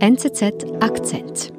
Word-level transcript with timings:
NZZ 0.00 0.64
Akzent. 0.78 1.52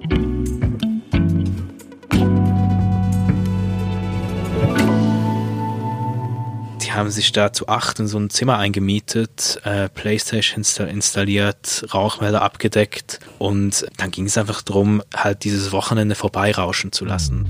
Die 6.81 6.93
haben 6.93 7.09
sich 7.11 7.33
da 7.33 7.51
zu 7.51 7.67
acht 7.67 7.99
in 7.99 8.07
so 8.07 8.17
ein 8.17 8.29
Zimmer 8.29 8.57
eingemietet, 8.57 9.59
äh, 9.65 9.89
Playstation 9.89 10.63
installiert, 10.87 11.85
Rauchmelder 11.93 12.41
abgedeckt 12.41 13.19
und 13.39 13.85
dann 13.97 14.09
ging 14.09 14.27
es 14.27 14.37
einfach 14.37 14.61
darum, 14.61 15.03
halt 15.13 15.43
dieses 15.43 15.73
Wochenende 15.73 16.15
vorbeirauschen 16.15 16.93
zu 16.93 17.03
lassen. 17.03 17.49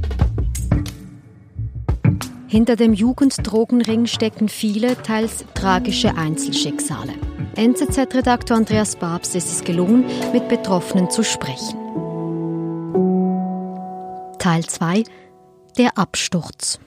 Hinter 2.48 2.76
dem 2.76 2.94
Jugenddrogenring 2.94 4.08
stecken 4.08 4.50
viele, 4.50 5.00
teils 5.04 5.46
tragische 5.54 6.16
Einzelschicksale. 6.16 7.14
NZZ-Redaktor 7.56 8.58
Andreas 8.58 8.96
Babs 8.96 9.36
ist 9.36 9.52
es 9.52 9.64
gelungen, 9.64 10.06
mit 10.32 10.48
Betroffenen 10.48 11.10
zu 11.10 11.24
sprechen. 11.24 11.78
Teil 14.38 14.66
2 14.66 15.04
Der 15.78 15.98
Absturz. 15.98 16.80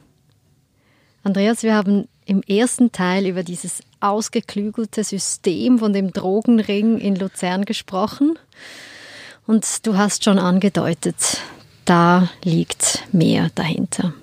Andreas, 1.23 1.63
wir 1.63 1.75
haben 1.75 2.09
im 2.25 2.43
ersten 2.43 2.93
Teil 2.93 3.27
über 3.27 3.43
dieses 3.43 3.83
ausgeklügelte 4.01 5.05
System 5.05 5.79
von 5.79 5.93
dem 5.93 6.13
Drogenring 6.13 6.99
in 6.99 7.17
Luzern 7.17 7.65
gesprochen. 7.65 8.39
Und 9.47 9.87
du 9.87 9.97
hast 9.97 10.25
schon 10.25 10.39
angedeutet, 10.39 11.43
da 11.85 12.31
liegt 12.45 13.05
mehr 13.13 13.51
dahinter 13.55 14.15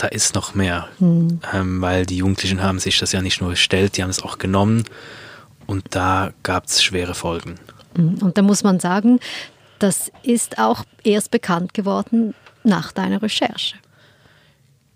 da 0.00 0.06
ist 0.06 0.34
noch 0.34 0.54
mehr, 0.54 0.88
mhm. 0.98 1.40
ähm, 1.52 1.82
weil 1.82 2.06
die 2.06 2.16
Jugendlichen 2.16 2.62
haben 2.62 2.78
sich 2.78 2.98
das 2.98 3.12
ja 3.12 3.20
nicht 3.20 3.42
nur 3.42 3.50
gestellt, 3.50 3.98
die 3.98 4.02
haben 4.02 4.08
es 4.08 4.22
auch 4.22 4.38
genommen 4.38 4.84
und 5.70 5.84
da 5.90 6.32
gab 6.42 6.66
es 6.66 6.82
schwere 6.82 7.14
Folgen. 7.14 7.54
Hm. 7.94 8.18
Und 8.20 8.36
da 8.36 8.42
muss 8.42 8.64
man 8.64 8.80
sagen, 8.80 9.20
das 9.78 10.10
ist 10.24 10.58
auch 10.58 10.82
erst 11.04 11.30
bekannt 11.30 11.74
geworden 11.74 12.34
nach 12.64 12.90
deiner 12.90 13.22
Recherche. 13.22 13.76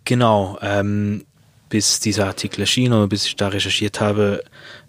Genau, 0.04 0.58
ähm, 0.60 1.24
bis 1.68 2.00
dieser 2.00 2.26
Artikel 2.26 2.62
erschien 2.62 2.92
oder 2.92 3.06
bis 3.06 3.24
ich 3.24 3.36
da 3.36 3.48
recherchiert 3.48 4.00
habe, 4.00 4.42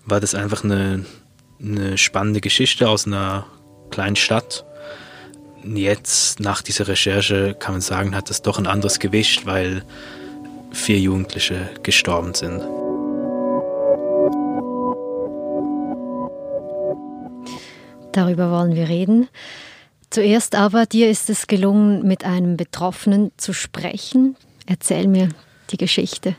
war 0.06 0.20
das 0.20 0.34
einfach 0.34 0.64
eine, 0.64 1.06
eine 1.62 2.00
spannende 2.00 2.42
Geschichte 2.42 2.90
aus 2.90 3.06
einer 3.06 3.46
kleinen 3.92 4.16
Stadt 4.16 4.66
jetzt 5.74 6.40
nach 6.40 6.62
dieser 6.62 6.88
Recherche 6.88 7.56
kann 7.58 7.74
man 7.74 7.82
sagen, 7.82 8.16
hat 8.16 8.30
das 8.30 8.42
doch 8.44 8.60
ein 8.60 8.68
anderes 8.68 9.00
Gewicht, 9.00 9.46
weil 9.46 9.84
vier 10.72 11.00
Jugendliche 11.00 11.70
gestorben 11.82 12.34
sind. 12.34 12.62
Darüber 18.16 18.50
wollen 18.50 18.76
wir 18.76 18.88
reden. 18.88 19.28
Zuerst 20.10 20.56
aber, 20.56 20.86
dir 20.86 21.10
ist 21.10 21.30
es 21.30 21.48
gelungen, 21.48 22.08
mit 22.08 22.24
einem 22.24 22.56
Betroffenen 22.56 23.34
zu 23.36 23.52
sprechen. 23.52 24.38
Erzähl 24.66 25.08
mir 25.08 25.28
die 25.72 25.76
Geschichte. 25.76 26.38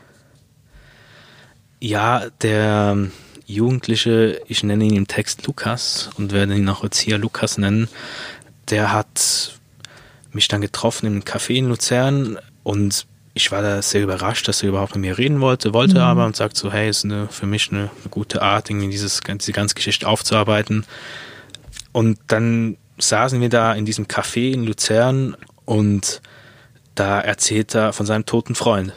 Ja, 1.79 2.31
der 2.41 2.97
Jugendliche, 3.45 4.41
ich 4.47 4.63
nenne 4.63 4.85
ihn 4.85 4.95
im 4.95 5.07
Text 5.07 5.45
Lukas 5.45 6.09
und 6.17 6.31
werde 6.31 6.55
ihn 6.55 6.67
auch 6.67 6.83
jetzt 6.83 6.97
hier 6.97 7.19
Lukas 7.19 7.59
nennen, 7.59 7.87
der 8.71 8.91
hat 8.91 9.59
mich 10.31 10.47
dann 10.47 10.61
getroffen 10.61 11.05
im 11.05 11.21
Café 11.21 11.53
in 11.53 11.67
Luzern 11.67 12.39
und 12.63 13.05
ich 13.35 13.51
war 13.51 13.61
da 13.61 13.83
sehr 13.83 14.01
überrascht, 14.01 14.47
dass 14.47 14.63
er 14.63 14.69
überhaupt 14.69 14.95
mit 14.95 15.01
mir 15.01 15.19
reden 15.19 15.41
wollte, 15.41 15.75
wollte 15.75 15.97
mhm. 15.97 16.01
aber 16.01 16.25
und 16.25 16.35
sagt 16.35 16.57
so, 16.57 16.73
hey, 16.73 16.89
ist 16.89 17.05
eine, 17.05 17.27
für 17.27 17.45
mich 17.45 17.69
eine, 17.71 17.81
eine, 17.81 18.09
gute 18.09 18.41
Art, 18.41 18.71
irgendwie 18.71 18.89
dieses, 18.89 19.21
diese 19.21 19.51
ganze 19.51 19.75
Geschichte 19.75 20.07
aufzuarbeiten. 20.07 20.83
Und 21.91 22.19
dann 22.27 22.77
saßen 22.97 23.39
wir 23.41 23.49
da 23.49 23.73
in 23.73 23.85
diesem 23.85 24.05
Café 24.07 24.51
in 24.51 24.63
Luzern 24.65 25.35
und 25.65 26.21
da 26.95 27.19
erzählt 27.19 27.75
er 27.75 27.93
von 27.93 28.05
seinem 28.05 28.25
toten 28.25 28.55
Freund. 28.55 28.93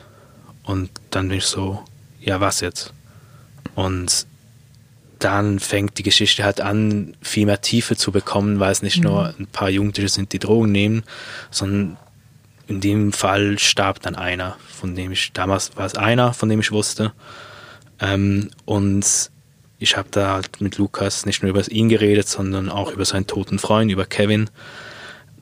Und 0.65 0.91
dann 1.11 1.29
bin 1.29 1.39
ich 1.39 1.47
so, 1.47 1.83
ja, 2.21 2.41
was 2.41 2.61
jetzt? 2.61 2.93
Und 3.75 4.27
dann 5.19 5.59
fängt 5.59 5.99
die 5.99 6.03
Geschichte 6.03 6.45
halt 6.45 6.61
an, 6.61 7.15
viel 7.21 7.47
mehr 7.47 7.61
Tiefe 7.61 7.97
zu 7.97 8.11
bekommen, 8.11 8.59
weil 8.59 8.73
es 8.73 8.83
nicht 8.83 8.99
mhm. 8.99 9.05
nur 9.05 9.35
ein 9.39 9.47
paar 9.47 9.69
Jugendliche 9.69 10.09
sind, 10.09 10.33
die 10.33 10.39
Drogen 10.39 10.73
nehmen, 10.73 11.03
sondern 11.51 11.99
in 12.67 12.81
dem 12.81 13.13
Fall 13.13 13.59
starb 13.59 14.01
dann 14.01 14.15
einer, 14.15 14.57
von 14.69 14.95
dem 14.95 15.13
ich, 15.13 15.33
damals 15.33 15.77
war 15.77 15.87
es 15.87 15.97
einer, 15.97 16.33
von 16.33 16.49
dem 16.49 16.61
ich 16.61 16.73
wusste. 16.73 17.13
Ähm, 18.01 18.51
und 18.65 19.31
ich 19.81 19.97
habe 19.97 20.09
da 20.11 20.35
halt 20.35 20.61
mit 20.61 20.79
Lukas 20.79 21.27
nicht 21.27 21.43
nur 21.43 21.51
über 21.51 21.69
ihn 21.71 21.89
geredet, 21.89 22.29
sondern 22.29 22.69
auch 22.69 22.93
über 22.93 23.05
seinen 23.05 23.27
toten 23.27 23.59
Freund, 23.59 23.91
über 23.91 24.07
Kevin. 24.07 24.51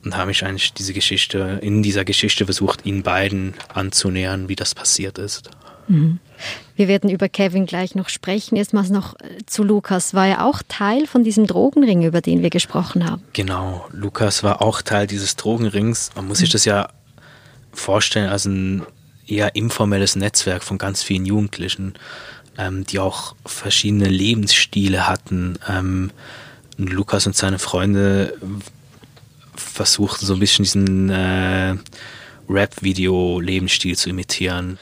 Und 0.03 0.15
habe 0.15 0.27
mich 0.27 0.45
eigentlich 0.45 0.73
diese 0.73 0.93
Geschichte, 0.93 1.59
in 1.61 1.83
dieser 1.83 2.05
Geschichte 2.05 2.45
versucht, 2.45 2.85
ihnen 2.85 3.03
beiden 3.03 3.53
anzunähern, 3.73 4.47
wie 4.47 4.55
das 4.55 4.73
passiert 4.73 5.17
ist. 5.17 5.51
Mhm. 5.89 6.19
Wir 6.77 6.87
werden 6.87 7.09
über 7.09 7.27
Kevin 7.27 7.65
gleich 7.65 7.95
noch 7.95 8.07
sprechen. 8.07 8.55
Erstmals 8.55 8.89
noch 8.89 9.19
äh, 9.19 9.45
zu 9.45 9.63
Lukas. 9.63 10.13
War 10.13 10.27
er 10.27 10.45
auch 10.45 10.61
Teil 10.69 11.05
von 11.05 11.25
diesem 11.25 11.47
Drogenring, 11.47 12.03
über 12.03 12.21
den 12.21 12.41
wir 12.41 12.49
gesprochen 12.49 13.05
haben? 13.09 13.21
Genau, 13.33 13.85
Lukas 13.91 14.41
war 14.41 14.61
auch 14.61 14.81
Teil 14.81 15.05
dieses 15.05 15.35
Drogenrings. 15.35 16.11
Man 16.15 16.29
muss 16.29 16.37
sich 16.37 16.49
das 16.49 16.63
ja 16.63 16.87
vorstellen 17.73 18.29
als 18.29 18.45
ein 18.45 18.83
eher 19.27 19.55
informelles 19.55 20.15
Netzwerk 20.15 20.63
von 20.63 20.77
ganz 20.77 21.03
vielen 21.03 21.25
Jugendlichen, 21.25 21.93
ähm, 22.59 22.85
die 22.85 22.99
auch 22.99 23.35
verschiedene 23.45 24.09
Lebensstile 24.09 25.07
hatten. 25.07 25.57
Ähm, 25.67 26.11
Lukas 26.77 27.25
und 27.25 27.35
seine 27.35 27.57
Freunde 27.59 28.37
versuchten 29.55 30.25
so 30.25 30.33
ein 30.33 30.39
bisschen 30.39 30.63
diesen 30.63 31.09
äh, 31.09 31.75
Rap-Video-Lebensstil 32.49 33.97
zu 33.97 34.09
imitieren. 34.09 34.77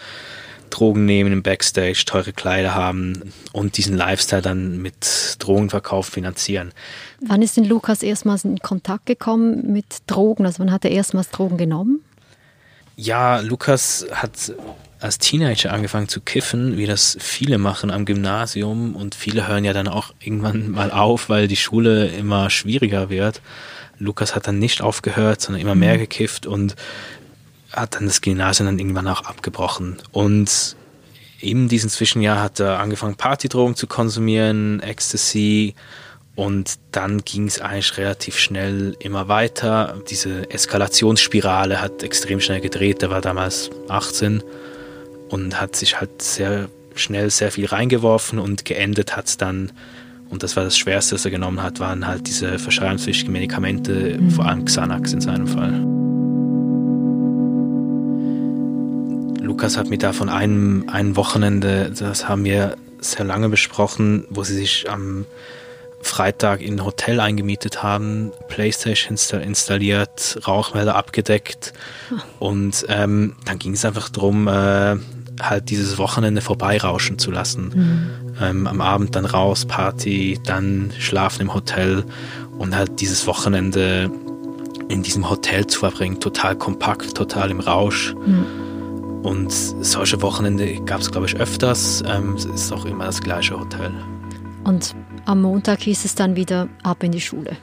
Drogen 0.70 1.06
nehmen 1.06 1.32
im 1.32 1.44
Backstage, 1.44 2.04
teure 2.06 2.34
Kleider 2.34 2.76
haben 2.76 3.34
und 3.54 3.78
diesen 3.78 3.96
Lifestyle 3.96 4.42
dann 4.42 4.82
mit 4.82 5.36
Drogenverkauf 5.40 6.08
finanzieren. 6.08 6.74
Wann 7.22 7.42
ist 7.42 7.58
denn 7.58 7.64
Lukas 7.64 8.04
erstmals 8.04 8.44
in 8.44 8.60
Kontakt 8.60 9.06
gekommen 9.06 9.72
mit 9.72 9.86
Drogen? 10.08 10.46
Also 10.46 10.60
wann 10.60 10.72
hat 10.72 10.84
er 10.84 10.92
erstmals 10.92 11.30
Drogen 11.30 11.58
genommen? 11.58 12.04
Ja, 12.96 13.40
Lukas 13.40 14.06
hat 14.12 14.52
als 15.00 15.20
Teenager 15.20 15.72
angefangen 15.72 16.08
zu 16.08 16.22
kiffen, 16.22 16.78
wie 16.78 16.86
das 16.86 17.18
viele 17.20 17.58
machen 17.58 17.92
am 17.92 18.06
Gymnasium 18.06 18.96
und 18.96 19.16
viele 19.16 19.48
hören 19.48 19.64
ja 19.64 19.74
dann 19.74 19.88
auch 19.88 20.14
irgendwann 20.20 20.72
mal 20.72 20.92
auf, 20.92 21.30
weil 21.30 21.48
die 21.48 21.56
Schule 21.56 22.08
immer 22.08 22.50
schwieriger 22.50 23.10
wird. 23.10 23.42
Lukas 24.00 24.36
hat 24.36 24.48
dann 24.48 24.60
nicht 24.60 24.82
aufgehört, 24.82 25.42
sondern 25.42 25.62
immer 25.62 25.76
mehr 25.76 25.96
mhm. 25.96 26.00
gekifft 26.00 26.46
und 26.46 26.76
hat 27.72 27.96
dann 27.96 28.06
das 28.06 28.22
Gymnasium 28.22 28.68
dann 28.68 28.80
irgendwann 28.80 29.08
auch 29.08 29.24
abgebrochen. 29.24 29.98
Und 30.12 30.76
in 31.40 31.68
diesem 31.68 31.90
Zwischenjahr 31.90 32.42
hat 32.42 32.60
er 32.60 32.80
angefangen, 32.80 33.16
Partydrogen 33.16 33.76
zu 33.76 33.88
konsumieren, 33.88 34.80
Ecstasy. 34.80 35.76
Und 36.36 36.76
dann 36.92 37.24
ging 37.24 37.48
es 37.48 37.60
eigentlich 37.60 37.98
relativ 37.98 38.38
schnell 38.38 38.96
immer 39.00 39.28
weiter. 39.28 40.02
Diese 40.10 40.50
Eskalationsspirale 40.52 41.82
hat 41.82 42.04
extrem 42.04 42.40
schnell 42.40 42.62
gedreht. 42.62 43.02
Er 43.02 43.10
war 43.10 43.22
damals 43.22 43.72
18 43.90 44.44
und 45.30 45.60
hat 45.60 45.76
sich 45.76 46.00
halt 46.00 46.22
sehr 46.22 46.70
schnell 46.96 47.30
sehr 47.30 47.52
viel 47.52 47.66
reingeworfen 47.66 48.40
und 48.40 48.66
geendet 48.66 49.16
hat 49.16 49.28
es 49.28 49.38
dann, 49.38 49.72
und 50.30 50.44
das 50.44 50.56
war 50.56 50.64
das 50.64 50.78
Schwerste, 50.78 51.16
was 51.16 51.26
er 51.26 51.32
genommen 51.32 51.62
hat, 51.62 51.80
waren 51.80 52.08
halt 52.08 52.28
diese 52.28 52.60
verschreibungspflichtigen 52.60 53.32
Medikamente, 53.32 54.18
mhm. 54.20 54.32
vor 54.32 54.46
allem 54.46 54.66
Xanax 54.66 55.14
in 55.14 55.22
seinem 55.22 55.48
Fall. 55.48 55.86
Lukas 59.44 59.78
hat 59.78 59.90
mir 59.90 59.98
da 59.98 60.12
von 60.14 60.30
einem, 60.30 60.90
einem 60.90 61.16
Wochenende, 61.16 61.92
das 61.98 62.28
haben 62.28 62.44
wir 62.44 62.76
sehr 63.00 63.26
lange 63.26 63.50
besprochen, 63.50 64.26
wo 64.30 64.44
sie 64.44 64.56
sich 64.56 64.90
am 64.90 65.26
Freitag 66.02 66.62
in 66.62 66.76
ein 66.76 66.86
Hotel 66.86 67.20
eingemietet 67.20 67.82
haben, 67.82 68.32
Playstation 68.50 69.18
installiert, 69.42 70.40
Rauchmelder 70.48 70.96
abgedeckt 70.96 71.74
und 72.40 72.86
ähm, 72.90 73.36
dann 73.46 73.60
ging 73.60 73.74
es 73.74 73.86
einfach 73.86 74.10
darum, 74.10 74.48
äh, 74.48 74.98
halt 75.42 75.70
dieses 75.70 75.98
Wochenende 75.98 76.42
vorbeirauschen 76.42 77.20
zu 77.20 77.32
lassen. 77.32 77.72
Mhm. 77.74 78.10
Ähm, 78.42 78.68
am 78.68 78.82
Abend 78.82 79.16
dann 79.16 79.26
raus, 79.26 79.66
Party, 79.66 80.40
dann 80.44 80.92
schlafen 80.98 81.44
im 81.44 81.54
Hotel 81.54 82.06
und 82.58 82.76
halt 82.76 83.00
dieses 83.02 83.28
Wochenende 83.28 84.12
in 84.90 85.04
diesem 85.04 85.30
Hotel 85.30 85.68
zu 85.68 85.80
verbringen, 85.80 86.20
total 86.20 86.56
kompakt, 86.56 87.16
total 87.16 87.52
im 87.52 87.60
Rausch. 87.60 88.14
Mhm. 88.14 88.46
Und 89.24 89.52
solche 89.52 90.22
Wochenende 90.22 90.82
gab 90.86 91.02
es, 91.02 91.12
glaube 91.12 91.28
ich, 91.28 91.36
öfters. 91.36 92.04
Ähm, 92.08 92.36
es 92.36 92.46
ist 92.46 92.72
auch 92.72 92.86
immer 92.86 93.06
das 93.06 93.22
gleiche 93.22 93.60
Hotel. 93.60 93.92
Und 94.64 94.96
am 95.26 95.42
Montag 95.42 95.82
hieß 95.82 96.06
es 96.06 96.16
dann 96.16 96.36
wieder 96.36 96.70
ab 96.84 97.04
in 97.04 97.12
die 97.12 97.22
Schule. 97.22 97.58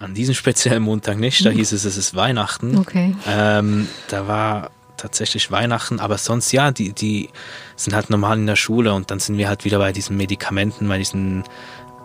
An 0.00 0.14
diesem 0.14 0.34
speziellen 0.34 0.82
Montag 0.82 1.18
nicht, 1.18 1.44
da 1.44 1.50
hieß 1.50 1.72
es, 1.72 1.84
es 1.84 1.96
ist 1.96 2.14
Weihnachten. 2.14 2.78
Okay. 2.78 3.14
Ähm, 3.26 3.88
da 4.08 4.28
war 4.28 4.70
tatsächlich 4.98 5.50
Weihnachten, 5.50 6.00
aber 6.00 6.18
sonst 6.18 6.52
ja, 6.52 6.70
die, 6.70 6.92
die 6.92 7.30
sind 7.76 7.94
halt 7.94 8.10
normal 8.10 8.38
in 8.38 8.46
der 8.46 8.56
Schule 8.56 8.92
und 8.92 9.10
dann 9.10 9.18
sind 9.20 9.38
wir 9.38 9.48
halt 9.48 9.64
wieder 9.64 9.78
bei 9.78 9.92
diesen 9.92 10.16
Medikamenten, 10.16 10.88
bei 10.88 10.98
diesen 10.98 11.44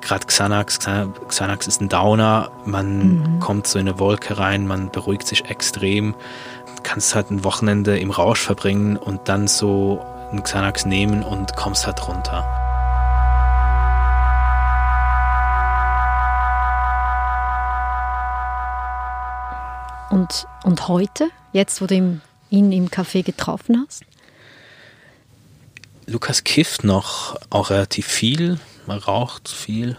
gerade 0.02 0.26
Xanax, 0.26 0.80
Xanax 0.80 1.68
ist 1.68 1.82
ein 1.82 1.90
Downer, 1.90 2.52
man 2.66 3.36
mhm. 3.36 3.40
kommt 3.40 3.68
so 3.68 3.80
in 3.80 3.88
eine 3.88 4.00
Wolke 4.00 4.38
rein, 4.38 4.68
man 4.68 4.92
beruhigt 4.92 5.28
sich 5.28 5.46
extrem, 5.46 6.14
kannst 6.84 7.16
halt 7.16 7.32
ein 7.32 7.44
Wochenende 7.44 7.98
im 7.98 8.12
Rausch 8.12 8.42
verbringen 8.42 8.98
und 8.98 9.28
dann 9.30 9.48
so 9.48 10.06
einen 10.32 10.44
Xanax 10.44 10.86
nehmen 10.86 11.24
und 11.24 11.56
kommst 11.56 11.86
halt 11.86 12.06
runter. 12.08 12.46
Und, 20.10 20.48
und 20.64 20.88
heute, 20.88 21.30
jetzt 21.54 21.82
wo 21.82 21.88
du 21.88 21.96
ihn 22.54 22.72
im 22.72 22.90
Café 22.90 23.24
getroffen 23.24 23.84
hast? 23.84 24.04
Lukas 26.06 26.44
kifft 26.44 26.84
noch 26.84 27.38
auch 27.50 27.70
relativ 27.70 28.08
viel, 28.08 28.60
man 28.86 29.00
raucht 29.00 29.50
viel, 29.50 29.96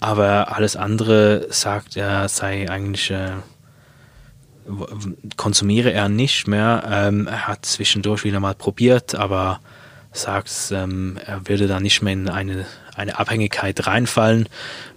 aber 0.00 0.56
alles 0.56 0.76
andere 0.76 1.46
sagt 1.50 1.96
er 1.96 2.28
sei 2.28 2.68
eigentlich 2.68 3.10
äh, 3.10 3.30
konsumiere 5.36 5.92
er 5.92 6.08
nicht 6.08 6.46
mehr. 6.46 6.82
Ähm, 6.90 7.26
er 7.26 7.48
hat 7.48 7.64
zwischendurch 7.66 8.24
wieder 8.24 8.40
mal 8.40 8.54
probiert, 8.54 9.14
aber 9.14 9.60
sagt, 10.12 10.50
ähm, 10.72 11.18
er 11.24 11.48
würde 11.48 11.68
da 11.68 11.80
nicht 11.80 12.02
mehr 12.02 12.12
in 12.12 12.28
eine, 12.28 12.66
eine 12.94 13.18
Abhängigkeit 13.18 13.86
reinfallen. 13.86 14.48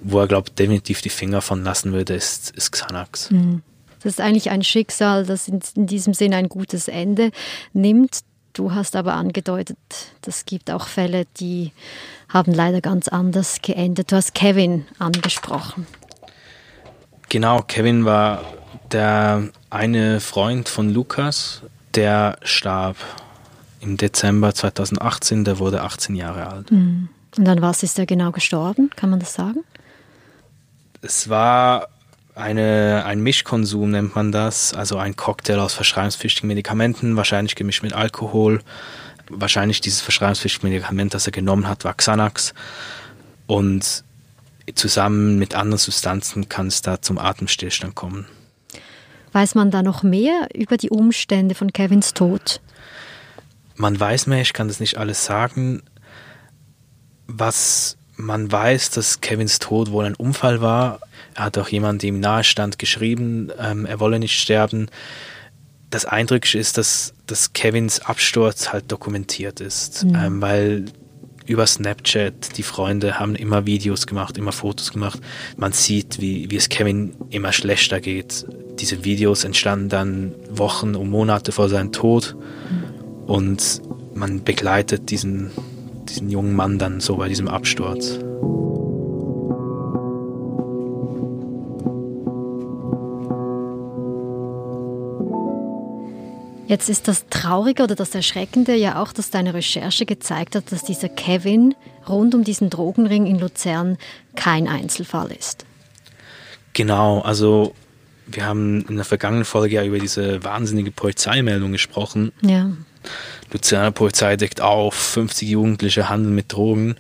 Wo 0.02 0.20
er, 0.20 0.28
glaube 0.28 0.52
definitiv 0.52 1.02
die 1.02 1.10
Finger 1.10 1.42
von 1.42 1.64
lassen 1.64 1.94
würde, 1.94 2.16
ist, 2.16 2.52
ist 2.52 2.72
Xanax. 2.72 3.30
Mhm. 3.32 3.62
Das 4.04 4.14
ist 4.14 4.22
eigentlich 4.22 4.50
ein 4.50 4.64
Schicksal, 4.64 5.26
das 5.26 5.48
in, 5.48 5.60
in 5.76 5.88
diesem 5.88 6.14
Sinn 6.14 6.34
ein 6.34 6.50
gutes 6.50 6.88
Ende 6.88 7.32
nimmt. 7.72 8.20
Du 8.52 8.74
hast 8.74 8.96
aber 8.96 9.14
angedeutet, 9.14 9.78
es 10.28 10.46
gibt 10.46 10.70
auch 10.70 10.88
Fälle, 10.88 11.26
die 11.38 11.72
haben 12.30 12.54
leider 12.54 12.82
ganz 12.82 13.08
anders 13.08 13.62
geendet. 13.62 14.12
Du 14.12 14.16
hast 14.16 14.36
Kevin 14.36 14.86
angesprochen. 15.00 15.88
Genau, 17.30 17.62
Kevin 17.62 18.06
war 18.06 18.44
der 18.92 19.50
eine 19.72 20.20
Freund 20.20 20.70
von 20.70 20.90
Lukas, 20.90 21.62
der 21.96 22.38
starb 22.44 22.98
im 23.80 23.98
Dezember 23.98 24.54
2018, 24.54 25.46
der 25.46 25.60
wurde 25.60 25.82
18 25.82 26.16
Jahre 26.16 26.48
alt. 26.48 26.72
Mhm. 26.72 27.10
Und 27.38 27.50
an 27.50 27.62
was 27.62 27.82
ist 27.82 27.98
er 27.98 28.06
genau 28.06 28.32
gestorben? 28.32 28.92
Kann 28.96 29.10
man 29.10 29.20
das 29.20 29.34
sagen? 29.34 29.64
Es 31.02 31.28
war 31.28 31.88
eine, 32.36 33.04
ein 33.06 33.22
Mischkonsum, 33.22 33.92
nennt 33.92 34.16
man 34.16 34.32
das, 34.32 34.74
also 34.74 34.98
ein 34.98 35.16
Cocktail 35.16 35.60
aus 35.60 35.74
verschreibungspflichtigen 35.74 36.48
Medikamenten, 36.48 37.16
wahrscheinlich 37.16 37.56
gemischt 37.56 37.84
mit 37.84 37.94
Alkohol. 37.94 38.62
Wahrscheinlich 39.30 39.82
dieses 39.82 40.02
verschreibungspflichtige 40.02 40.68
Medikament, 40.68 41.14
das 41.14 41.26
er 41.26 41.32
genommen 41.32 41.68
hat, 41.68 41.86
war 41.86 41.94
Xanax. 41.94 42.54
Und 43.46 44.04
zusammen 44.76 45.38
mit 45.38 45.56
anderen 45.56 45.78
Substanzen 45.78 46.50
kann 46.50 46.68
es 46.68 46.82
da 46.82 47.02
zum 47.02 47.18
Atemstillstand 47.18 47.96
kommen. 47.96 48.26
Weiß 49.32 49.56
man 49.56 49.72
da 49.72 49.82
noch 49.82 50.04
mehr 50.04 50.48
über 50.54 50.78
die 50.78 50.90
Umstände 50.90 51.56
von 51.56 51.74
Kevins 51.74 52.14
Tod? 52.14 52.62
Man 53.76 54.00
weiß 54.00 54.28
mehr, 54.28 54.42
ich 54.42 54.54
kann 54.54 54.68
das 54.68 54.80
nicht 54.80 54.98
alles 54.98 55.26
sagen. 55.26 55.82
Was 57.26 57.98
man 58.24 58.52
weiß, 58.52 58.92
dass 58.92 59.22
Kevins 59.22 59.60
Tod 59.60 59.92
wohl 59.92 60.06
ein 60.06 60.16
Unfall 60.16 60.62
war. 60.62 61.00
Er 61.36 61.46
hat 61.46 61.58
auch 61.58 61.68
jemand, 61.68 62.04
dem 62.04 62.20
nahestand, 62.20 62.80
geschrieben, 62.80 63.52
ähm, 63.60 63.86
er 63.86 64.00
wolle 64.00 64.20
nicht 64.20 64.40
sterben. 64.40 64.88
Das 65.90 66.06
Eindrückliche 66.06 66.58
ist, 66.58 66.78
dass, 66.78 67.14
dass 67.28 67.54
Kevins 67.54 68.00
Absturz 68.00 68.72
halt 68.72 68.92
dokumentiert 68.92 69.60
ist, 69.60 70.06
mhm. 70.06 70.16
ähm, 70.16 70.42
weil 70.42 70.86
über 71.46 71.68
Snapchat, 71.68 72.58
die 72.58 72.64
Freunde 72.64 73.20
haben 73.20 73.36
immer 73.36 73.66
Videos 73.66 74.08
gemacht, 74.08 74.38
immer 74.38 74.54
Fotos 74.54 74.94
gemacht. 74.94 75.20
Man 75.58 75.74
sieht, 75.74 76.22
wie, 76.22 76.50
wie 76.50 76.56
es 76.56 76.70
Kevin 76.70 77.16
immer 77.30 77.52
schlechter 77.52 78.00
geht. 78.00 78.46
Diese 78.80 79.04
Videos 79.04 79.44
entstanden 79.44 79.90
dann 79.90 80.34
Wochen 80.50 80.96
und 80.96 81.10
Monate 81.10 81.52
vor 81.52 81.68
seinem 81.68 81.92
Tod 81.92 82.36
und 83.28 83.82
man 84.14 84.44
begleitet 84.44 85.10
diesen, 85.10 85.52
diesen 86.14 86.30
jungen 86.30 86.56
Mann 86.56 86.78
dann 86.78 87.00
so 87.00 87.18
bei 87.18 87.28
diesem 87.28 87.48
Absturz. 87.48 88.20
Jetzt 96.68 96.90
ist 96.90 97.08
das 97.08 97.28
Traurige 97.30 97.84
oder 97.84 97.96
das 97.96 98.16
Erschreckende 98.16 98.74
ja 98.76 99.02
auch, 99.02 99.14
dass 99.14 99.30
deine 99.30 99.54
Recherche 99.54 100.06
gezeigt 100.06 100.56
hat, 100.56 100.72
dass 100.72 100.84
dieser 100.84 101.10
Kevin 101.10 101.76
rund 102.08 102.34
um 102.34 102.44
diesen 102.44 102.70
Drogenring 102.70 103.28
in 103.28 103.38
Luzern 103.38 103.98
kein 104.36 104.68
Einzelfall 104.68 105.32
ist. 105.32 105.66
Genau, 106.74 107.20
also 107.20 107.76
wir 108.26 108.46
haben 108.46 108.86
in 108.88 108.96
der 108.96 109.06
vergangenen 109.06 109.46
Folge 109.46 109.76
ja 109.76 109.84
über 109.84 110.00
diese 110.00 110.44
wahnsinnige 110.44 110.92
Polizeimeldung 110.92 111.72
gesprochen. 111.74 112.32
Ja. 112.42 112.72
Luzerner 113.52 113.92
Polizei 113.92 114.36
deckt 114.36 114.62
auf, 114.62 114.94
50 114.94 115.48
Jugendliche 115.50 116.10
handeln 116.10 116.36
mit 116.36 116.52
Drogen. 116.52 116.96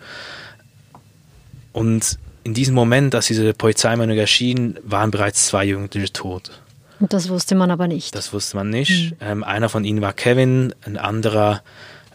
Und 1.71 2.19
in 2.43 2.53
diesem 2.53 2.75
Moment, 2.75 3.15
als 3.15 3.27
diese 3.27 3.53
Polizeimeldung 3.53 4.17
erschien, 4.17 4.77
waren 4.83 5.11
bereits 5.11 5.47
zwei 5.47 5.65
Jugendliche 5.65 6.11
tot. 6.11 6.51
Und 6.99 7.13
das 7.13 7.29
wusste 7.29 7.55
man 7.55 7.71
aber 7.71 7.87
nicht. 7.87 8.15
Das 8.15 8.33
wusste 8.33 8.57
man 8.57 8.69
nicht. 8.69 9.11
Mhm. 9.11 9.17
Ähm, 9.21 9.43
einer 9.43 9.69
von 9.69 9.83
ihnen 9.83 10.01
war 10.01 10.13
Kevin, 10.13 10.73
ein 10.85 10.97
anderer 10.97 11.63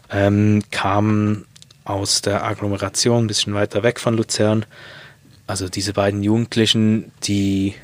ähm, 0.09 0.63
kam 0.71 1.45
aus 1.83 2.21
der 2.21 2.43
Agglomeration, 2.43 3.25
ein 3.25 3.27
bisschen 3.27 3.53
weiter 3.53 3.83
weg 3.83 3.99
von 3.99 4.15
Luzern. 4.15 4.65
Also 5.47 5.67
diese 5.67 5.93
beiden 5.93 6.23
Jugendlichen, 6.23 7.11
die 7.23 7.75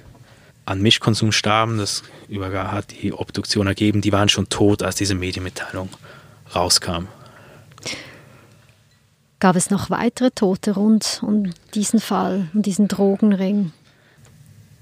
an 0.65 0.81
Mischkonsum 0.81 1.31
starben, 1.31 1.77
das 1.77 2.03
übergar 2.27 2.71
hat 2.71 2.91
die 3.01 3.13
Obduktion 3.13 3.67
ergeben, 3.67 4.01
die 4.01 4.11
waren 4.11 4.29
schon 4.29 4.49
tot, 4.49 4.83
als 4.83 4.95
diese 4.95 5.15
Medienmitteilung 5.15 5.89
rauskam. 6.53 7.07
Gab 9.39 9.55
es 9.55 9.69
noch 9.69 9.89
weitere 9.89 10.31
Tote 10.31 10.71
rund 10.71 11.21
um 11.21 11.53
diesen 11.73 11.99
Fall, 11.99 12.49
um 12.53 12.61
diesen 12.61 12.87
Drogenring? 12.87 13.73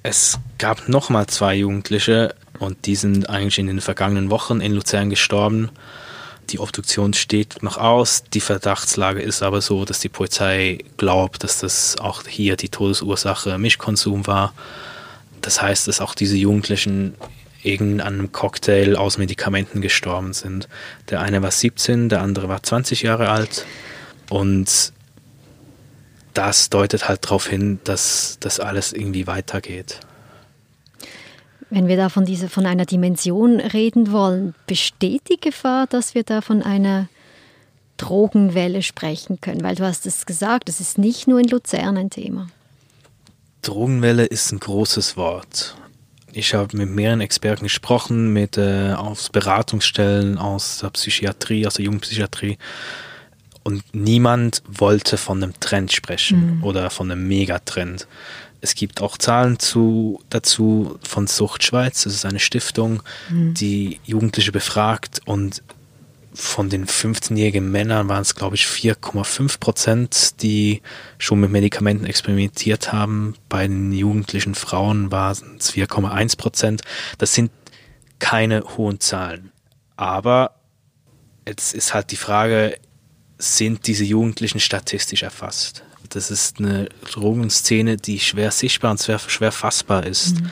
Es 0.04 0.40
gab 0.58 0.90
nochmal 0.90 1.28
zwei 1.28 1.56
Jugendliche 1.56 2.36
und 2.60 2.86
die 2.86 2.96
sind 2.96 3.30
eigentlich 3.30 3.60
in 3.60 3.68
den 3.68 3.82
vergangenen 3.82 4.30
Wochen 4.30 4.62
in 4.62 4.74
Luzern 4.74 5.10
gestorben. 5.10 5.70
Die 6.50 6.60
Obduktion 6.60 7.14
steht 7.14 7.64
noch 7.64 7.78
aus. 7.78 8.24
Die 8.34 8.42
Verdachtslage 8.42 9.22
ist 9.22 9.42
aber 9.44 9.62
so, 9.62 9.86
dass 9.86 10.00
die 10.00 10.10
Polizei 10.10 10.80
glaubt, 10.98 11.44
dass 11.44 11.60
das 11.60 11.98
auch 11.98 12.28
hier 12.28 12.58
die 12.58 12.70
Todesursache 12.70 13.58
Mischkonsum 13.58 14.28
war. 14.28 14.54
Das 15.42 15.62
heißt, 15.62 15.88
dass 15.88 16.02
auch 16.02 16.16
diese 16.16 16.38
Jugendlichen 16.38 17.16
in 17.64 18.02
einem 18.02 18.32
Cocktail 18.32 18.96
aus 18.96 19.18
Medikamenten 19.18 19.82
gestorben 19.82 20.34
sind. 20.34 20.68
Der 21.10 21.22
eine 21.22 21.42
war 21.42 21.52
17, 21.52 22.10
der 22.10 22.22
andere 22.22 22.50
war 22.50 22.62
20 22.62 23.02
Jahre 23.02 23.30
alt. 23.30 23.66
Und 24.30 24.94
das 26.34 26.70
deutet 26.70 27.08
halt 27.08 27.26
darauf 27.26 27.48
hin, 27.48 27.80
dass 27.84 28.38
das 28.40 28.60
alles 28.60 28.92
irgendwie 28.92 29.28
weitergeht. 29.28 30.00
Wenn 31.70 31.88
wir 31.88 31.98
da 31.98 32.10
von, 32.10 32.26
dieser, 32.26 32.50
von 32.50 32.66
einer 32.66 32.86
Dimension 32.86 33.60
reden 33.60 34.12
wollen, 34.12 34.54
besteht 34.68 35.30
die 35.30 35.40
Gefahr, 35.40 35.88
dass 35.88 36.14
wir 36.14 36.24
da 36.24 36.42
von 36.42 36.62
einer 36.62 37.08
Drogenwelle 37.98 38.84
sprechen 38.84 39.42
können? 39.42 39.64
Weil 39.64 39.76
du 39.76 39.84
hast 39.84 40.06
es 40.06 40.26
gesagt, 40.26 40.70
es 40.70 40.80
ist 40.80 40.98
nicht 40.98 41.28
nur 41.28 41.40
in 41.40 41.48
Luzern 41.48 41.98
ein 41.98 42.10
Thema. 42.10 42.48
Drogenwelle 43.62 44.26
ist 44.26 44.52
ein 44.52 44.60
großes 44.60 45.18
Wort. 45.18 45.76
Ich 46.36 46.54
habe 46.54 46.76
mit 46.76 46.90
mehreren 46.90 47.22
Experten 47.22 47.64
gesprochen, 47.64 48.34
mit 48.34 48.58
äh, 48.58 48.94
aus 48.94 49.30
Beratungsstellen, 49.30 50.38
aus 50.38 50.80
der 50.80 50.90
Psychiatrie, 50.90 51.68
aus 51.68 51.76
der 51.76 51.86
Jugendpsychiatrie. 51.86 52.58
Und 53.64 53.84
niemand 53.94 54.64
wollte 54.68 55.18
von 55.18 55.42
einem 55.42 55.54
Trend 55.60 55.94
sprechen 55.94 56.58
mhm. 56.58 56.64
oder 56.64 56.90
von 56.90 57.12
einem 57.12 57.28
Megatrend. 57.28 58.08
Es 58.62 58.76
gibt 58.76 59.02
auch 59.02 59.18
Zahlen 59.18 59.60
zu, 59.60 60.22
dazu 60.30 60.98
von 61.08 61.28
Sucht 61.28 61.64
Schweiz. 61.64 62.04
Das 62.04 62.14
ist 62.14 62.26
eine 62.26 62.40
Stiftung, 62.40 63.04
mhm. 63.30 63.54
die 63.54 64.00
Jugendliche 64.04 64.52
befragt 64.52 65.22
und 65.26 65.62
von 66.34 66.70
den 66.70 66.88
15-jährigen 66.88 67.72
Männern 67.72 68.10
waren 68.10 68.22
es, 68.22 68.36
glaube 68.36 68.56
ich, 68.56 68.66
4,5 68.66 69.60
Prozent, 69.60 70.42
die 70.42 70.82
schon 71.20 71.40
mit 71.40 71.52
Medikamenten 71.52 72.06
experimentiert 72.06 72.92
haben. 72.92 73.36
Bei 73.50 73.68
den 73.68 73.92
jugendlichen 73.92 74.56
Frauen 74.56 75.12
waren 75.12 75.58
es 75.60 75.72
4,1 75.74 76.38
Prozent. 76.38 76.82
Das 77.20 77.34
sind 77.34 77.52
keine 78.20 78.64
hohen 78.78 79.00
Zahlen. 79.00 79.52
Aber 79.96 80.56
jetzt 81.48 81.74
ist 81.74 81.94
halt 81.94 82.12
die 82.12 82.16
Frage, 82.16 82.78
sind 83.38 83.86
diese 83.88 84.06
Jugendlichen 84.06 84.60
statistisch 84.60 85.24
erfasst. 85.24 85.84
Das 86.10 86.32
ist 86.32 86.60
eine 86.60 86.90
Drogenszene, 87.12 87.98
die 87.98 88.20
schwer 88.20 88.52
sichtbar 88.52 88.92
und 88.92 89.02
schwer, 89.02 89.20
schwer 89.20 89.52
fassbar 89.52 90.06
ist, 90.06 90.40
mhm. 90.40 90.52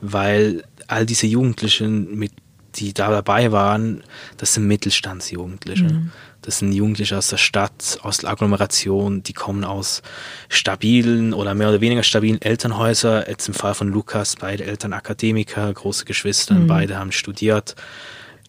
weil 0.00 0.64
all 0.86 1.06
diese 1.06 1.26
Jugendlichen 1.26 2.16
mit 2.16 2.32
die 2.76 2.92
da 2.92 3.10
dabei 3.10 3.52
waren, 3.52 4.02
das 4.36 4.54
sind 4.54 4.66
Mittelstandsjugendliche. 4.66 5.84
Mhm. 5.84 6.12
Das 6.42 6.58
sind 6.58 6.72
Jugendliche 6.72 7.18
aus 7.18 7.28
der 7.28 7.36
Stadt, 7.36 7.98
aus 8.02 8.18
der 8.18 8.30
Agglomeration, 8.30 9.22
die 9.22 9.32
kommen 9.32 9.64
aus 9.64 10.02
stabilen 10.48 11.34
oder 11.34 11.54
mehr 11.54 11.68
oder 11.68 11.80
weniger 11.80 12.02
stabilen 12.02 12.40
Elternhäusern. 12.40 13.24
Jetzt 13.28 13.48
im 13.48 13.54
Fall 13.54 13.74
von 13.74 13.88
Lukas, 13.88 14.36
beide 14.36 14.64
Eltern 14.64 14.92
Akademiker, 14.92 15.72
große 15.72 16.04
Geschwister, 16.04 16.54
mhm. 16.54 16.66
beide 16.68 16.98
haben 16.98 17.12
studiert. 17.12 17.74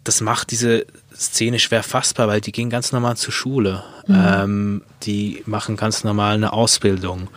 Das 0.04 0.22
macht 0.22 0.52
diese 0.52 0.86
Szene 1.14 1.60
schwer 1.60 1.84
fassbar, 1.84 2.28
weil 2.28 2.42
die 2.42 2.52
gehen 2.52 2.70
ganz 2.70 2.92
normal 2.92 3.18
zur 3.18 3.34
Schule. 3.34 3.84
Mhm. 4.08 4.16
Ähm, 4.28 4.82
die 5.04 5.44
machen 5.46 5.76
ganz 5.76 6.04
normal 6.04 6.36
eine 6.36 6.54
Ausbildung. 6.54 7.30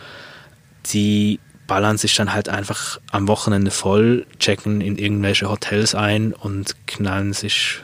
Die 0.93 1.39
ballern 1.67 1.97
sich 1.97 2.15
dann 2.15 2.33
halt 2.33 2.49
einfach 2.49 2.99
am 3.11 3.27
Wochenende 3.27 3.71
voll, 3.71 4.25
checken 4.39 4.81
in 4.81 4.97
irgendwelche 4.97 5.49
Hotels 5.49 5.95
ein 5.95 6.33
und 6.33 6.87
knallen 6.87 7.33
sich 7.33 7.79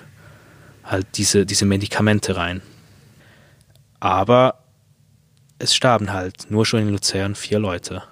halt 0.83 1.07
diese, 1.15 1.45
diese 1.45 1.65
Medikamente 1.65 2.36
rein. 2.36 2.62
Aber 4.00 4.63
es 5.59 5.75
starben 5.75 6.13
halt 6.13 6.50
nur 6.50 6.65
schon 6.65 6.81
in 6.81 6.89
Luzern 6.89 7.36
vier 7.36 7.59
Leute. 7.59 8.03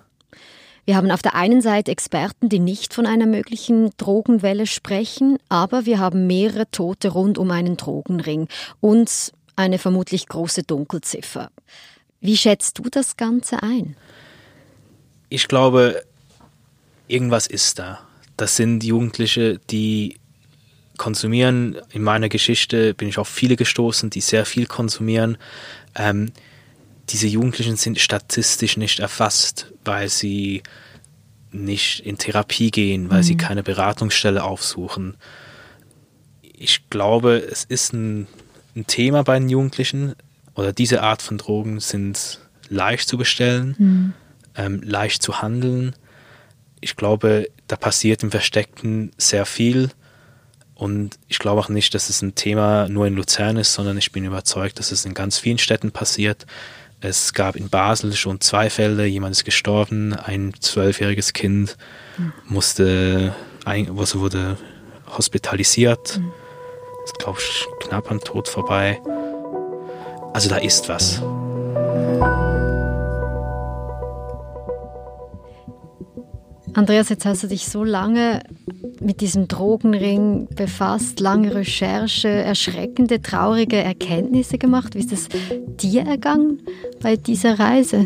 Wir 0.86 0.96
haben 0.96 1.12
auf 1.12 1.22
der 1.22 1.36
einen 1.36 1.62
Seite 1.62 1.92
Experten, 1.92 2.48
die 2.48 2.60
nicht 2.60 2.94
von 2.94 3.06
einer 3.06 3.26
möglichen 3.26 3.92
Drogenwelle 3.98 4.68
sprechen, 4.68 5.38
aber 5.50 5.86
wir 5.86 6.00
haben 6.00 6.28
mehrere 6.28 6.70
Tote 6.72 7.10
rund 7.10 7.38
um 7.38 7.52
einen 7.52 7.76
Drogenring 7.76 8.48
und 8.80 9.34
eine 9.58 9.80
vermutlich 9.80 10.28
große 10.28 10.64
Dunkelziffer. 10.64 11.50
Wie 12.22 12.38
schätzt 12.38 12.80
du 12.80 12.84
das 12.90 13.18
Ganze 13.18 13.64
ein? 13.64 13.98
Ich 15.30 15.48
glaube, 15.48 16.04
irgendwas 17.08 17.48
ist 17.48 17.80
da. 17.80 18.00
Das 18.38 18.56
sind 18.56 18.84
Jugendliche, 18.84 19.60
die 19.70 20.18
konsumieren. 20.98 21.78
In 21.92 22.04
meiner 22.04 22.30
Geschichte 22.30 22.94
bin 22.94 23.08
ich 23.08 23.18
auf 23.18 23.28
viele 23.28 23.56
gestoßen, 23.56 24.10
die 24.10 24.22
sehr 24.22 24.46
viel 24.46 24.66
konsumieren. 24.66 25.38
Ähm, 25.96 26.32
diese 27.10 27.28
Jugendlichen 27.28 27.78
sind 27.78 28.00
statistisch 28.00 28.78
nicht 28.78 29.00
erfasst, 29.00 29.72
weil 29.86 30.10
sie 30.10 30.64
nicht 31.52 32.02
in 32.02 32.18
Therapie 32.18 32.72
gehen, 32.72 33.10
weil 33.10 33.20
mhm. 33.20 33.24
sie 33.24 33.38
keine 33.38 33.64
Beratungsstelle 33.64 34.44
aufsuchen. 34.44 35.16
Ich 36.42 36.90
glaube, 36.90 37.38
es 37.38 37.64
ist 37.64 37.94
ein, 37.94 38.28
ein, 38.76 38.86
Thema 38.88 39.24
bei 39.24 39.40
den 39.40 39.50
Jugendlichen 39.50 40.16
oder 40.56 40.74
diese 40.74 41.02
Art 41.02 41.22
von 41.22 41.38
Drogen 41.38 41.80
sind 41.80 42.40
leicht 42.70 43.08
zu 43.08 43.18
bestellen, 43.18 43.76
mhm. 43.78 44.14
Ähm, 44.58 44.82
leicht 44.84 45.22
zu 45.22 45.42
handeln. 45.42 45.96
Ich 46.82 46.96
glaube, 46.96 47.50
da 47.68 47.76
passiert 47.76 48.24
im 48.24 48.32
Versteckten 48.32 49.12
sehr 49.18 49.46
viel 49.46 49.90
und 50.78 51.18
ich 51.28 51.40
glaube 51.40 51.60
auch 51.60 51.70
nicht, 51.70 51.96
dass 51.96 52.10
es 52.10 52.22
ein 52.22 52.36
Thema 52.36 52.88
nur 52.88 53.08
in 53.08 53.16
Luzern 53.16 53.58
ist, 53.58 53.74
sondern 53.74 53.98
ich 53.98 54.12
bin 54.12 54.26
überzeugt, 54.26 54.78
dass 54.78 54.92
es 54.92 55.06
in 55.06 55.16
ganz 55.16 55.40
vielen 55.40 55.58
Städten 55.58 55.92
passiert. 55.92 56.46
Es 57.02 57.34
gab 57.34 57.56
in 57.56 57.70
Basel 57.70 58.14
schon 58.14 58.42
zwei 58.42 58.70
Fälle, 58.70 59.06
jemand 59.08 59.36
ist 59.36 59.44
gestorben, 59.44 60.14
ein 60.14 60.54
zwölfjähriges 60.60 61.34
Kind 61.34 61.78
musste, 62.46 63.36
also 63.66 64.20
wurde 64.20 64.58
hospitalisiert, 65.08 66.22
ist 67.06 67.20
glaube 67.20 67.40
ich 67.40 67.66
knapp 67.88 68.12
am 68.12 68.20
Tod 68.20 68.48
vorbei. 68.48 69.02
Also 70.34 70.50
da 70.50 70.58
ist 70.58 70.90
was. 70.90 71.24
Andreas, 76.78 77.10
jetzt 77.10 77.26
hast 77.26 77.42
du 77.42 77.48
dich 77.48 77.66
so 77.66 77.84
lange 77.84 78.44
mit 79.02 79.22
diesem 79.22 79.48
Drogenring 79.48 80.48
befasst, 80.56 81.20
lange 81.20 81.56
Recherche, 81.56 82.28
erschreckende, 82.28 83.20
traurige 83.20 83.78
Erkenntnisse 83.78 84.60
gemacht. 84.60 84.94
Wie 84.94 85.00
ist 85.00 85.12
es 85.12 85.28
dir 85.82 86.04
ergangen 86.04 86.62
bei 87.02 87.16
dieser 87.16 87.58
Reise? 87.58 88.06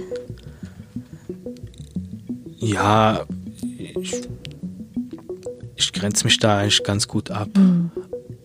Ja, 2.60 3.26
ich, 4.00 4.22
ich 5.76 5.92
grenze 5.92 6.24
mich 6.24 6.40
da 6.40 6.60
eigentlich 6.60 6.82
ganz 6.86 7.10
gut 7.10 7.30
ab. 7.30 7.50
Mhm. 7.58 7.81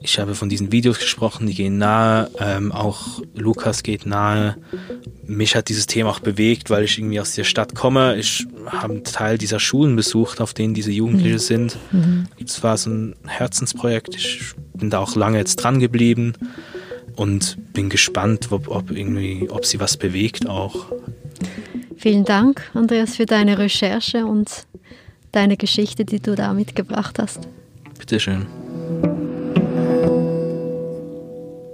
Ich 0.07 0.19
habe 0.19 0.35
von 0.35 0.49
diesen 0.49 0.73
Videos 0.73 0.99
gesprochen, 0.99 1.47
die 1.47 1.55
gehen 1.55 1.79
nahe, 1.79 2.31
ähm, 2.39 2.73
auch 2.73 3.21
Lukas 3.35 3.83
geht 3.83 4.07
nahe 4.07 4.57
mich 5.29 5.57
hat 5.57 5.69
dieses 5.69 5.87
Thema 5.87 6.11
auch 6.11 6.21
bewegt, 6.21 6.71
weil 6.71 6.85
ich 6.85 6.99
irgendwie 6.99 7.21
aus 7.21 7.35
der 7.35 7.45
Stadt 7.45 7.75
komme. 7.75 8.17
Ich 8.17 8.47
habe 8.67 8.95
einen 8.95 9.05
Teil 9.05 9.39
dieser 9.39 9.61
Schulen 9.61 9.97
besucht, 9.97 10.41
auf 10.41 10.55
denen 10.55 10.75
diese 10.75 10.93
Jugendliche 10.93 11.35
mhm. 11.35 11.39
sind. 11.39 11.77
Mhm. 11.93 12.27
Es 12.43 12.63
war 12.63 12.77
so 12.77 12.91
ein 12.91 13.17
Herzensprojekt. 13.27 14.15
Ich 14.15 14.53
bin 14.75 14.91
da 14.91 14.99
auch 14.99 15.17
lange 15.17 15.39
jetzt 15.39 15.57
dran 15.57 15.81
geblieben 15.81 16.35
und 17.17 17.57
bin 17.73 17.89
gespannt, 17.89 18.49
ob, 18.51 18.69
ob, 18.69 18.91
irgendwie, 18.91 19.49
ob 19.51 19.65
sie 19.65 19.81
was 19.81 19.97
bewegt 19.97 20.49
auch. 20.49 20.87
Vielen 21.97 22.25
Dank, 22.25 22.63
Andreas, 22.75 23.17
für 23.17 23.27
deine 23.27 23.59
Recherche 23.59 24.27
und 24.27 24.67
deine 25.33 25.57
Geschichte, 25.57 26.05
die 26.05 26.21
du 26.21 26.35
da 26.35 26.53
mitgebracht 26.53 27.19
hast. 27.19 27.49
Bitteschön. 27.99 28.47